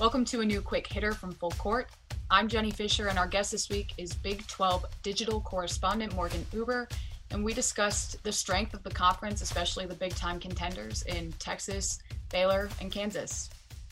[0.00, 1.90] Welcome to a new quick hitter from Full Court.
[2.30, 6.88] I'm Jenny Fischer, and our guest this week is Big 12 digital correspondent Morgan Uber.
[7.30, 11.98] And we discussed the strength of the conference, especially the big time contenders in Texas,
[12.32, 13.50] Baylor, and Kansas.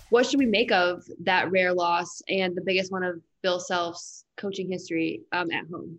[0.08, 4.24] What should we make of that rare loss and the biggest one of Bill Self's
[4.38, 5.98] coaching history um, at home?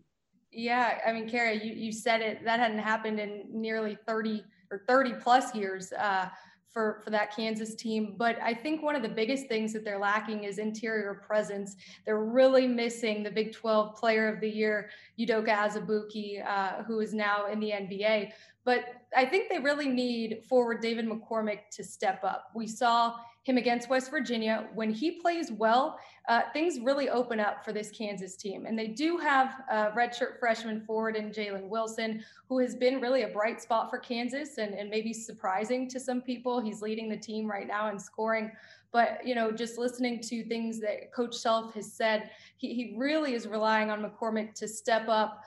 [0.51, 2.43] Yeah, I mean, Cara, you, you said it.
[2.43, 5.93] That hadn't happened in nearly 30 or 30 plus years.
[5.93, 6.29] Uh,
[6.71, 8.15] for for that Kansas team.
[8.17, 11.75] But I think one of the biggest things that they're lacking is interior presence.
[12.05, 14.89] They're really missing the Big 12 Player of the Year,
[15.19, 18.31] Udoka Azubuike, uh, who is now in the NBA.
[18.69, 22.51] But I think they really need forward David McCormick to step up.
[22.53, 24.67] We saw him against West Virginia.
[24.75, 28.67] When he plays well, uh, things really open up for this Kansas team.
[28.67, 33.23] And they do have a redshirt freshman forward in Jalen Wilson, who has been really
[33.23, 36.59] a bright spot for Kansas and, and maybe surprising to some people.
[36.59, 38.51] He's leading the team right now in scoring.
[38.91, 43.33] But, you know, just listening to things that Coach Self has said, he, he really
[43.33, 45.41] is relying on McCormick to step up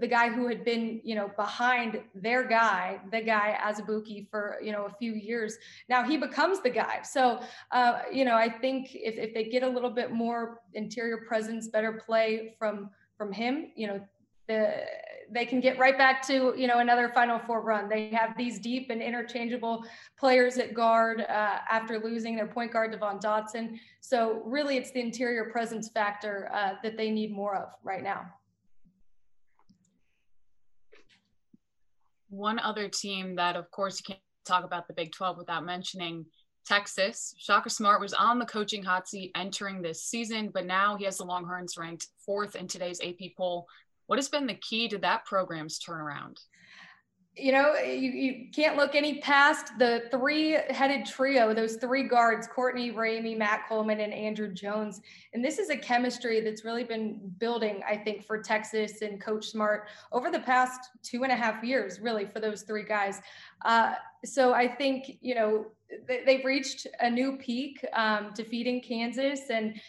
[0.00, 4.72] the guy who had been, you know, behind their guy, the guy Azubuike for, you
[4.72, 5.58] know, a few years.
[5.88, 7.02] Now he becomes the guy.
[7.02, 7.40] So,
[7.70, 11.68] uh, you know, I think if, if they get a little bit more interior presence,
[11.68, 14.00] better play from from him, you know,
[14.48, 14.84] the
[15.30, 17.88] they can get right back to you know another Final Four run.
[17.88, 19.84] They have these deep and interchangeable
[20.18, 23.78] players at guard uh, after losing their point guard Devon Dotson.
[24.00, 28.26] So really, it's the interior presence factor uh, that they need more of right now.
[32.34, 36.26] One other team that, of course, you can't talk about the Big 12 without mentioning
[36.66, 37.34] Texas.
[37.38, 41.18] Shaka Smart was on the coaching hot seat entering this season, but now he has
[41.18, 43.66] the Longhorns ranked fourth in today's AP poll.
[44.06, 46.38] What has been the key to that program's turnaround?
[47.36, 52.46] You know, you, you can't look any past the three headed trio, those three guards,
[52.46, 55.00] Courtney Ramey, Matt Coleman, and Andrew Jones.
[55.32, 59.48] And this is a chemistry that's really been building, I think, for Texas and Coach
[59.48, 63.20] Smart over the past two and a half years, really, for those three guys.
[63.64, 65.66] Uh, so I think, you know,
[66.06, 69.80] they've reached a new peak um, defeating Kansas and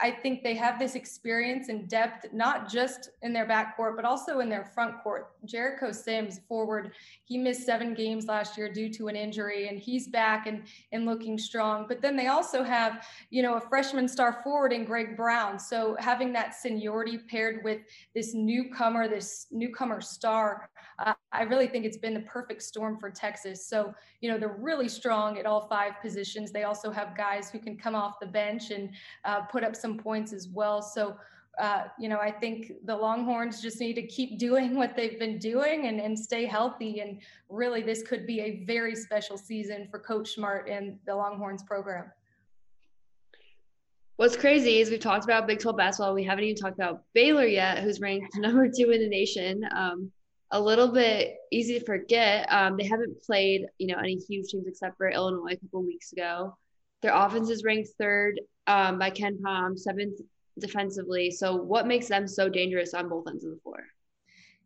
[0.00, 4.40] I think they have this experience and depth, not just in their backcourt, but also
[4.40, 5.32] in their front court.
[5.44, 6.92] Jericho Sims, forward,
[7.24, 11.06] he missed seven games last year due to an injury, and he's back and, and
[11.06, 11.86] looking strong.
[11.88, 15.58] But then they also have, you know, a freshman star forward in Greg Brown.
[15.58, 17.80] So having that seniority paired with
[18.14, 23.10] this newcomer, this newcomer star, uh, I really think it's been the perfect storm for
[23.10, 23.66] Texas.
[23.66, 26.52] So, you know, they're really strong at all five positions.
[26.52, 28.90] They also have guys who can come off the bench and
[29.24, 30.82] uh, put up some points as well.
[30.82, 31.16] So,
[31.58, 35.38] uh, you know, I think the Longhorns just need to keep doing what they've been
[35.38, 37.00] doing and, and stay healthy.
[37.00, 41.62] And really, this could be a very special season for Coach Smart and the Longhorns
[41.62, 42.10] program.
[44.16, 46.14] What's crazy is we've talked about Big 12 basketball.
[46.14, 49.62] We haven't even talked about Baylor yet, who's ranked number two in the nation.
[49.74, 50.10] Um,
[50.52, 52.50] a little bit easy to forget.
[52.50, 56.12] Um, they haven't played, you know, any huge teams except for Illinois a couple weeks
[56.12, 56.56] ago.
[57.02, 59.10] Their offense is ranked third um, by
[59.42, 60.20] Palm, seventh
[60.58, 61.30] defensively.
[61.30, 63.84] So, what makes them so dangerous on both ends of the floor?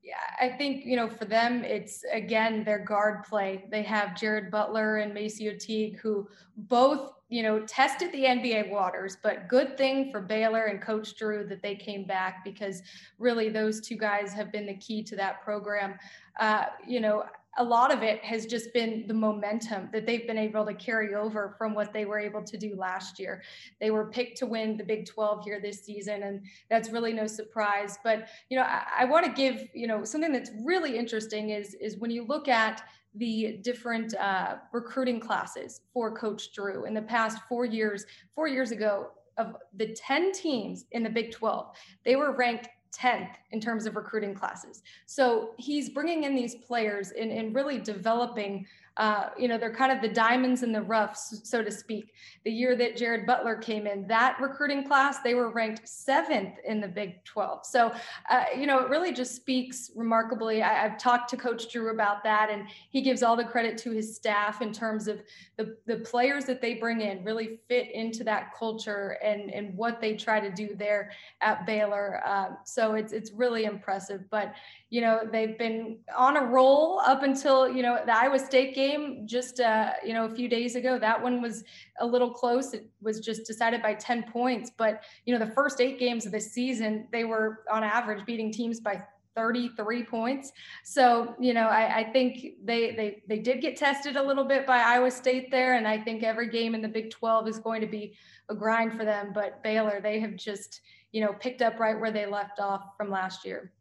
[0.02, 3.66] Yeah, I think, you know, for them, it's again their guard play.
[3.70, 6.26] They have Jared Butler and MaCio Teague, who
[6.56, 11.44] both, you know, tested the NBA waters, but good thing for Baylor and Coach Drew
[11.44, 12.82] that they came back because
[13.19, 15.94] really those two guys have been the key to that program.
[16.40, 17.24] Uh, you know,
[17.59, 21.15] a lot of it has just been the momentum that they've been able to carry
[21.15, 23.43] over from what they were able to do last year.
[23.81, 27.26] They were picked to win the Big 12 here this season, and that's really no
[27.26, 27.99] surprise.
[28.05, 31.75] But you know, I, I want to give you know something that's really interesting is
[31.75, 32.82] is when you look at
[33.17, 38.06] the different uh, recruiting classes for Coach Drew in the past four years.
[38.37, 39.08] Four years ago,
[39.41, 41.75] of the 10 teams in the Big 12,
[42.05, 44.82] they were ranked 10th in terms of recruiting classes.
[45.06, 48.66] So he's bringing in these players and, and really developing
[48.96, 52.12] uh, you know, they're kind of the diamonds in the rough, so to speak.
[52.44, 56.81] The year that Jared Butler came in, that recruiting class, they were ranked seventh in
[56.81, 57.64] the Big 12.
[57.64, 57.92] So,
[58.28, 60.62] uh, you know, it really just speaks remarkably.
[60.62, 63.90] I, have talked to Coach Drew about that, and he gives all the credit to
[63.90, 65.22] his staff in terms of
[65.56, 70.00] the, the players that they bring in really fit into that culture and, and what
[70.00, 72.20] they try to do there at Baylor.
[72.26, 74.28] Uh, so it's, it's really impressive.
[74.31, 74.52] But,
[74.90, 78.80] you know, they've been on a roll up until, you know, the Iowa State game
[79.27, 80.99] just, uh, you know, a few days ago.
[80.99, 81.65] That one was
[82.00, 82.75] a little close.
[82.75, 84.71] It was just decided by 10 points.
[84.77, 88.53] But, you know, the first eight games of the season, they were on average beating
[88.53, 89.03] teams by
[89.37, 90.53] 33 points.
[90.85, 94.67] So, you know, I, I, think they, they they did get tested a little bit
[94.67, 95.77] by Iowa State there.
[95.77, 98.17] And I think every game in the Big 12 is going to be
[98.49, 99.31] a grind for them.
[99.32, 100.81] But Baylor, they have just,
[101.12, 103.73] you know, picked up right where they left off from last year.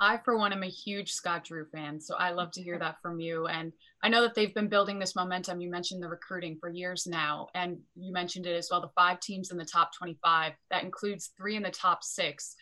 [0.00, 2.00] I, for one, am a huge Scott Drew fan.
[2.00, 3.46] So I love to hear that from you.
[3.46, 3.70] And
[4.02, 5.60] I know that they've been building this momentum.
[5.60, 7.48] You mentioned the recruiting for years now.
[7.54, 10.52] And you mentioned it as well the five teams in the top 25.
[10.70, 12.56] That includes three in the top six.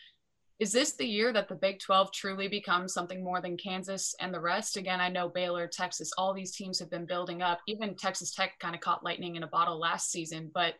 [0.58, 4.34] Is this the year that the Big 12 truly becomes something more than Kansas and
[4.34, 4.76] the rest?
[4.76, 7.60] Again, I know Baylor, Texas, all these teams have been building up.
[7.68, 10.50] Even Texas Tech kind of caught lightning in a bottle last season.
[10.52, 10.74] But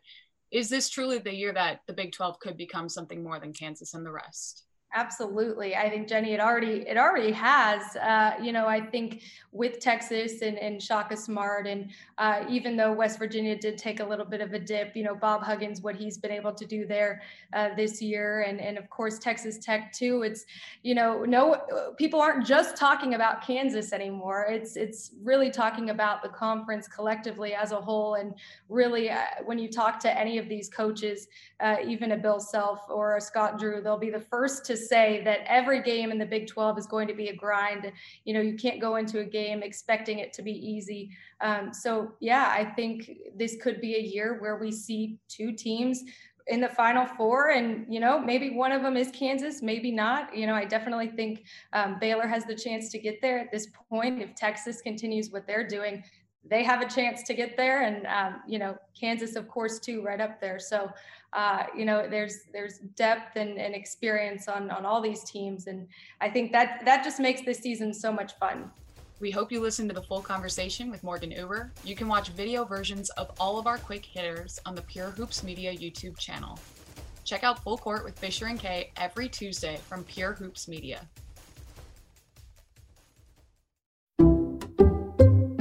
[0.51, 3.95] is this truly the year that the Big 12 could become something more than Kansas
[3.95, 4.65] and the rest?
[4.95, 5.77] Absolutely.
[5.77, 7.95] I think Jenny, it already it already has.
[7.97, 12.93] Uh, you know, I think with Texas and, and Shaka Smart, and uh, even though
[12.95, 15.95] West Virginia did take a little bit of a dip, you know, Bob Huggins, what
[15.95, 17.21] he's been able to do there
[17.53, 20.23] uh, this year, and and of course Texas Tech too.
[20.23, 20.47] It's
[20.83, 21.61] you know, no
[21.99, 24.47] people aren't just talking about Kansas anymore.
[24.49, 28.35] It's it's really talking about the conference collectively as a whole, and
[28.71, 31.29] really uh, when you talk to any of these coaches,
[31.61, 35.23] uh, even a Bill Self or a Scott Drew, they'll be the first to say
[35.25, 37.91] that every game in the Big 12 is going to be a grind.
[38.25, 41.11] You know, you can't go into a game expecting it to be easy.
[41.41, 46.05] Um, so, yeah, I think this could be a year where we see two teams
[46.49, 50.35] in the final four and you know maybe one of them is kansas maybe not
[50.35, 51.45] you know i definitely think
[51.75, 55.47] um, baylor has the chance to get there at this point if texas continues what
[55.47, 56.03] they're doing
[56.49, 60.03] they have a chance to get there and um, you know kansas of course too
[60.03, 60.91] right up there so
[61.33, 65.87] uh, you know there's there's depth and, and experience on on all these teams and
[66.21, 68.71] i think that that just makes this season so much fun
[69.21, 71.73] we hope you listen to the full conversation with Morgan Uber.
[71.85, 75.43] You can watch video versions of all of our quick hitters on the Pure Hoops
[75.43, 76.57] Media YouTube channel.
[77.25, 81.01] Check out Full Court with Fischer and Kaye every Tuesday from Pure Hoops Media.